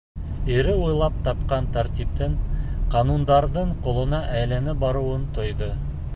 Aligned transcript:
Ире 0.51 0.71
уйлап 0.85 1.19
тапҡан 1.27 1.67
тәртиптең, 1.75 2.33
ҡанундарҙың 2.97 3.77
ҡолона 3.85 4.25
әйләнә 4.43 4.77
барыуын 4.87 5.31
тойҙо. 5.39 5.75